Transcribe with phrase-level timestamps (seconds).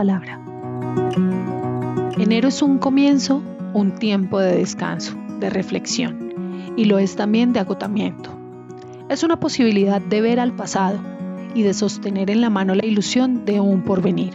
[0.00, 0.40] palabra.
[2.16, 3.42] Enero es un comienzo,
[3.74, 8.30] un tiempo de descanso, de reflexión, y lo es también de agotamiento.
[9.10, 10.98] Es una posibilidad de ver al pasado
[11.54, 14.32] y de sostener en la mano la ilusión de un porvenir.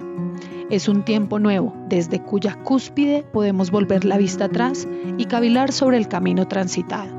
[0.70, 4.88] Es un tiempo nuevo, desde cuya cúspide podemos volver la vista atrás
[5.18, 7.10] y cavilar sobre el camino transitado.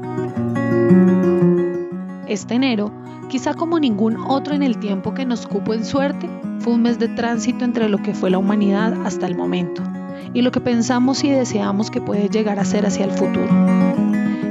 [2.28, 2.92] Este enero,
[3.28, 6.28] quizá como ningún otro en el tiempo que nos cupo en suerte,
[6.72, 9.82] un mes de tránsito entre lo que fue la humanidad hasta el momento
[10.34, 13.50] y lo que pensamos y deseamos que puede llegar a ser hacia el futuro.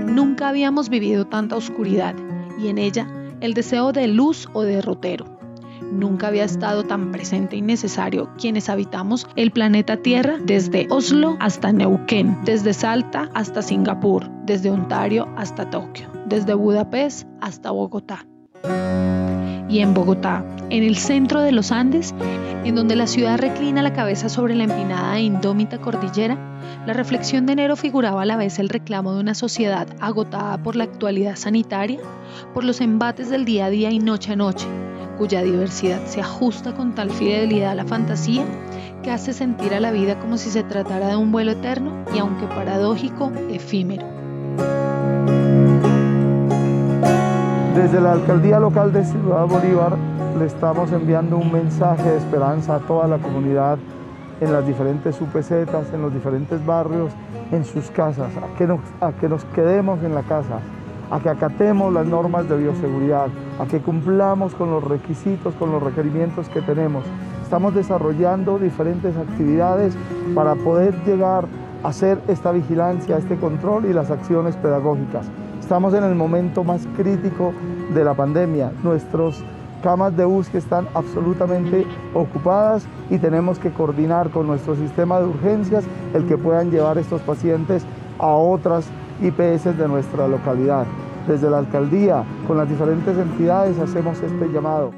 [0.07, 2.15] Nunca habíamos vivido tanta oscuridad
[2.59, 3.07] y en ella
[3.41, 5.35] el deseo de luz o derrotero
[5.91, 11.71] nunca había estado tan presente y necesario quienes habitamos el planeta Tierra desde Oslo hasta
[11.71, 18.25] Neuquén, desde Salta hasta Singapur, desde Ontario hasta Tokio, desde Budapest hasta Bogotá.
[19.67, 22.13] Y en Bogotá, en el centro de los Andes,
[22.63, 26.37] en donde la ciudad reclina la cabeza sobre la empinada e indómita cordillera,
[26.85, 30.75] la reflexión de enero figuraba a la vez el reclamo de una sociedad agotada por
[30.75, 31.99] la actualidad sanitaria,
[32.53, 34.67] por los embates del día a día y noche a noche,
[35.17, 38.45] cuya diversidad se ajusta con tal fidelidad a la fantasía
[39.03, 42.19] que hace sentir a la vida como si se tratara de un vuelo eterno y
[42.19, 44.15] aunque paradójico, efímero.
[47.75, 49.97] Desde la alcaldía local de Ciudad Bolívar
[50.39, 53.77] le estamos enviando un mensaje de esperanza a toda la comunidad
[54.39, 55.51] en las diferentes UPZ,
[55.93, 57.11] en los diferentes barrios,
[57.51, 60.59] en sus casas, a que, nos, a que nos quedemos en la casa,
[61.11, 63.27] a que acatemos las normas de bioseguridad,
[63.59, 67.03] a que cumplamos con los requisitos, con los requerimientos que tenemos.
[67.43, 69.97] Estamos desarrollando diferentes actividades
[70.33, 71.45] para poder llegar
[71.83, 75.29] a hacer esta vigilancia, este control y las acciones pedagógicas.
[75.65, 77.51] Estamos en el momento más crítico
[77.91, 78.71] de la pandemia.
[78.83, 79.43] Nuestros
[79.81, 85.83] camas de UCI están absolutamente ocupadas y tenemos que coordinar con nuestro sistema de urgencias
[86.13, 87.83] el que puedan llevar estos pacientes
[88.19, 88.85] a otras
[89.23, 90.85] IPS de nuestra localidad.
[91.27, 94.91] Desde la alcaldía, con las diferentes entidades, hacemos este llamado.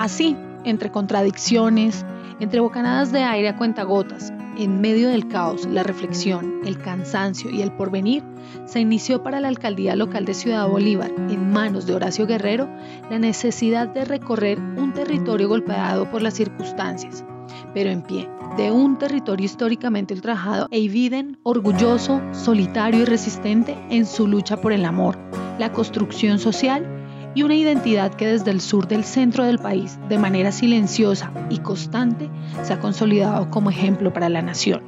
[0.00, 2.04] Así, entre contradicciones,
[2.40, 7.62] entre bocanadas de aire a cuentagotas, en medio del caos, la reflexión, el cansancio y
[7.62, 8.22] el porvenir,
[8.64, 12.68] se inició para la alcaldía local de Ciudad Bolívar, en manos de Horacio Guerrero,
[13.10, 17.24] la necesidad de recorrer un territorio golpeado por las circunstancias,
[17.74, 24.06] pero en pie, de un territorio históricamente ultrajado e Eividen orgulloso, solitario y resistente en
[24.06, 25.18] su lucha por el amor,
[25.58, 26.95] la construcción social
[27.36, 31.58] y una identidad que desde el sur del centro del país, de manera silenciosa y
[31.58, 32.30] constante,
[32.62, 34.80] se ha consolidado como ejemplo para la nación.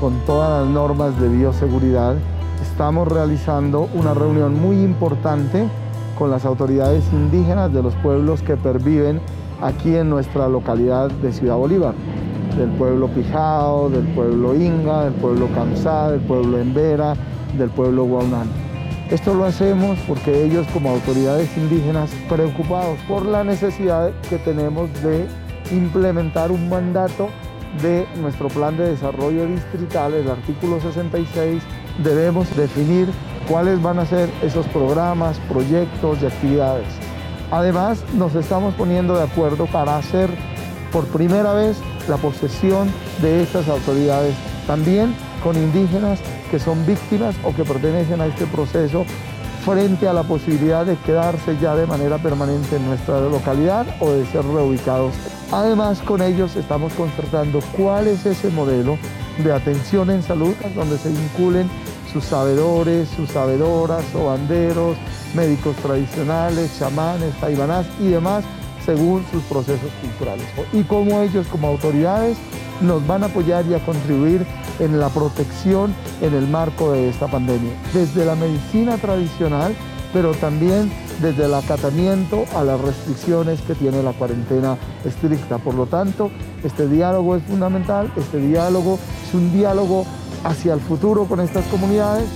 [0.00, 2.16] Con todas las normas de bioseguridad,
[2.62, 5.68] estamos realizando una reunión muy importante
[6.18, 9.20] con las autoridades indígenas de los pueblos que perviven
[9.60, 11.94] aquí en nuestra localidad de Ciudad Bolívar,
[12.56, 17.14] del pueblo Pijao, del pueblo Inga, del pueblo Kamsá, del pueblo Embera,
[17.58, 18.69] del pueblo Guaunán.
[19.10, 25.26] Esto lo hacemos porque ellos como autoridades indígenas preocupados por la necesidad que tenemos de
[25.72, 27.28] implementar un mandato
[27.82, 31.60] de nuestro plan de desarrollo distrital, el artículo 66,
[32.04, 33.08] debemos definir
[33.48, 36.86] cuáles van a ser esos programas, proyectos y actividades.
[37.50, 40.30] Además, nos estamos poniendo de acuerdo para hacer
[40.92, 41.76] por primera vez
[42.08, 42.88] la posesión
[43.20, 44.36] de estas autoridades,
[44.68, 46.18] también con indígenas
[46.50, 49.04] que son víctimas o que pertenecen a este proceso
[49.64, 54.24] frente a la posibilidad de quedarse ya de manera permanente en nuestra localidad o de
[54.26, 55.14] ser reubicados.
[55.52, 58.96] Además, con ellos estamos concertando cuál es ese modelo
[59.42, 61.68] de atención en salud donde se vinculen
[62.12, 64.96] sus sabedores, sus sabedoras, o banderos,
[65.34, 68.44] médicos tradicionales, chamanes, taibanás y demás,
[68.84, 70.46] según sus procesos culturales.
[70.72, 72.38] Y cómo ellos como autoridades
[72.80, 74.46] nos van a apoyar y a contribuir
[74.78, 77.72] en la protección en el marco de esta pandemia.
[77.92, 79.74] Desde la medicina tradicional,
[80.12, 80.90] pero también
[81.20, 85.58] desde el acatamiento a las restricciones que tiene la cuarentena estricta.
[85.58, 86.30] Por lo tanto,
[86.64, 90.06] este diálogo es fundamental, este diálogo es un diálogo
[90.44, 92.28] hacia el futuro con estas comunidades.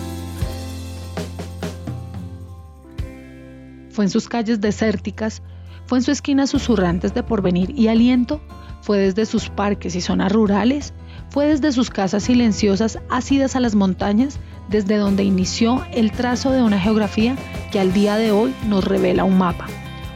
[3.90, 5.40] Fue en sus calles desérticas,
[5.86, 8.40] fue en su esquina susurrantes de porvenir y aliento,
[8.80, 10.92] fue desde sus parques y zonas rurales,
[11.30, 14.38] fue desde sus casas silenciosas ácidas a las montañas,
[14.68, 17.36] desde donde inició el trazo de una geografía
[17.72, 19.66] que al día de hoy nos revela un mapa,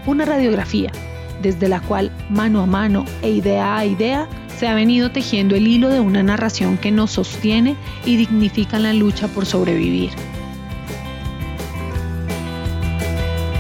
[0.06, 0.92] una radiografía,
[1.42, 5.68] desde la cual mano a mano e idea a idea se ha venido tejiendo el
[5.68, 10.10] hilo de una narración que nos sostiene y dignifica la lucha por sobrevivir.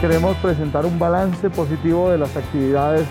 [0.00, 3.06] Queremos presentar un balance positivo de las actividades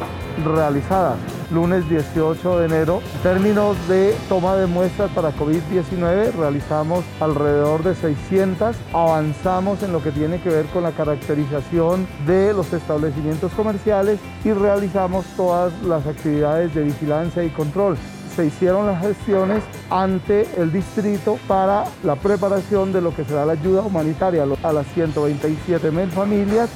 [0.45, 1.17] realizadas
[1.51, 3.01] lunes 18 de enero.
[3.15, 8.75] En términos de toma de muestras para COVID-19, realizamos alrededor de 600.
[8.93, 14.51] Avanzamos en lo que tiene que ver con la caracterización de los establecimientos comerciales y
[14.51, 17.97] realizamos todas las actividades de vigilancia y control
[18.37, 23.53] se hicieron las gestiones ante el distrito para la preparación de lo que será la
[23.53, 26.69] ayuda humanitaria a las 127 mil familias,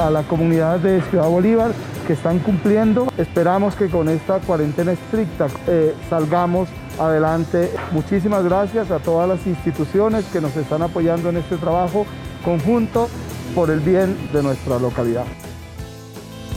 [0.00, 1.72] a la comunidad de Ciudad Bolívar
[2.06, 3.08] que están cumpliendo.
[3.18, 7.70] Esperamos que con esta cuarentena estricta eh, salgamos adelante.
[7.92, 12.06] Muchísimas gracias a todas las instituciones que nos están apoyando en este trabajo
[12.42, 13.08] conjunto
[13.54, 15.26] por el bien de nuestra localidad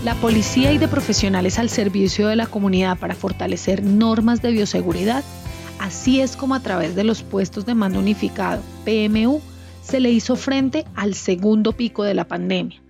[0.04, 5.24] la policía y de profesionales al servicio de la comunidad para fortalecer normas de bioseguridad,
[5.80, 9.42] así es como a través de los puestos de mando unificado, PMU,
[9.82, 12.82] se le hizo frente al segundo pico de la pandemia,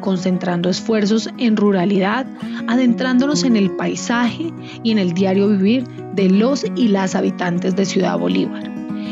[0.00, 2.26] concentrando esfuerzos en ruralidad,
[2.66, 4.52] adentrándonos en el paisaje
[4.82, 5.84] y en el diario vivir
[6.14, 8.69] de los y las habitantes de Ciudad Bolívar.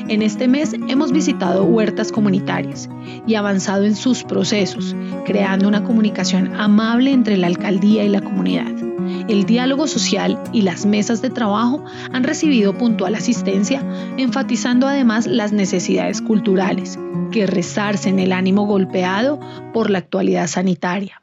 [0.09, 2.89] En este mes hemos visitado huertas comunitarias
[3.27, 4.97] y avanzado en sus procesos,
[5.27, 8.73] creando una comunicación amable entre la alcaldía y la comunidad.
[9.29, 13.83] El diálogo social y las mesas de trabajo han recibido puntual asistencia,
[14.17, 16.99] enfatizando además las necesidades culturales,
[17.31, 19.39] que rezarse el ánimo golpeado
[19.75, 21.21] por la actualidad sanitaria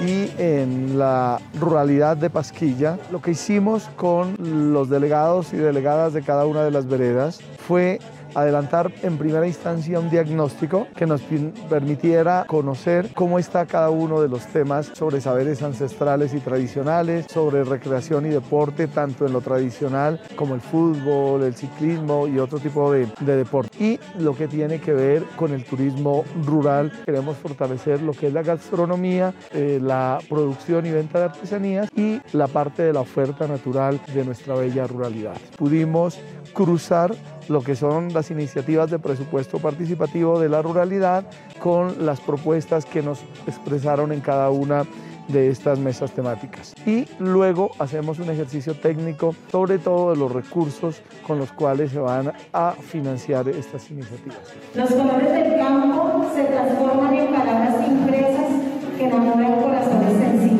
[0.00, 4.36] y en la ruralidad de Pasquilla, lo que hicimos con
[4.72, 7.98] los delegados y delegadas de cada una de las veredas fue
[8.34, 11.22] adelantar en primera instancia un diagnóstico que nos
[11.68, 17.64] permitiera conocer cómo está cada uno de los temas sobre saberes ancestrales y tradicionales, sobre
[17.64, 22.92] recreación y deporte, tanto en lo tradicional como el fútbol, el ciclismo y otro tipo
[22.92, 23.76] de, deporte.
[23.82, 28.32] Y lo que tiene que ver con el turismo rural, queremos fortalecer lo que es
[28.32, 33.46] la gastronomía, eh, la producción y venta de artesanías y la parte de la oferta
[33.46, 35.36] natural de nuestra bella ruralidad.
[35.56, 36.18] Pudimos
[36.52, 37.14] cruzar
[37.48, 41.24] lo que son las iniciativas de presupuesto participativo de la ruralidad
[41.60, 44.84] con las propuestas que nos expresaron en cada una
[45.28, 46.74] de estas mesas temáticas.
[46.84, 52.00] Y luego hacemos un ejercicio técnico sobre todo de los recursos con los cuales se
[52.00, 54.38] van a financiar estas iniciativas.
[54.74, 58.50] Los colores del campo se transforman en palabras impresas
[58.96, 60.57] que enamoran corazones sensibles.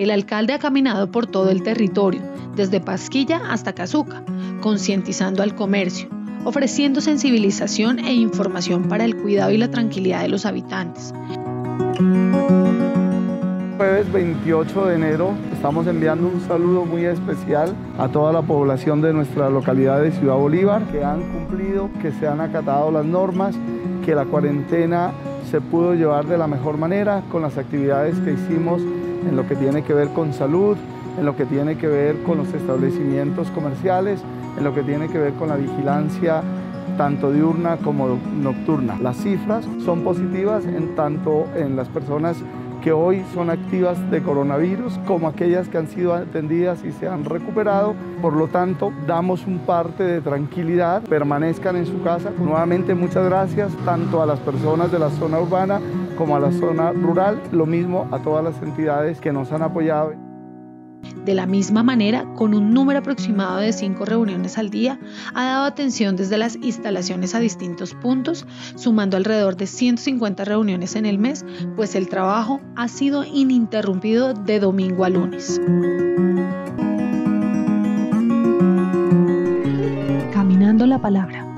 [0.00, 2.22] El alcalde ha caminado por todo el territorio
[2.56, 4.24] desde Pasquilla hasta Cazuca,
[4.62, 6.08] concientizando al comercio,
[6.42, 11.12] ofreciendo sensibilización e información para el cuidado y la tranquilidad de los habitantes.
[13.76, 19.12] Jueves 28 de enero estamos enviando un saludo muy especial a toda la población de
[19.12, 23.54] nuestra localidad de Ciudad Bolívar que han cumplido, que se han acatado las normas,
[24.06, 25.12] que la cuarentena
[25.50, 28.80] se pudo llevar de la mejor manera con las actividades que hicimos
[29.28, 30.76] en lo que tiene que ver con salud,
[31.18, 34.20] en lo que tiene que ver con los establecimientos comerciales,
[34.56, 36.42] en lo que tiene que ver con la vigilancia
[36.96, 38.98] tanto diurna como nocturna.
[39.00, 42.36] Las cifras son positivas en tanto en las personas
[42.80, 47.24] que hoy son activas de coronavirus como aquellas que han sido atendidas y se han
[47.24, 47.94] recuperado.
[48.22, 52.30] Por lo tanto, damos un parte de tranquilidad, permanezcan en su casa.
[52.38, 55.80] Nuevamente, muchas gracias tanto a las personas de la zona urbana
[56.16, 60.29] como a la zona rural, lo mismo a todas las entidades que nos han apoyado.
[61.24, 64.98] De la misma manera, con un número aproximado de cinco reuniones al día,
[65.34, 71.06] ha dado atención desde las instalaciones a distintos puntos, sumando alrededor de 150 reuniones en
[71.06, 71.44] el mes,
[71.76, 75.60] pues el trabajo ha sido ininterrumpido de domingo a lunes.
[80.32, 81.49] Caminando la palabra.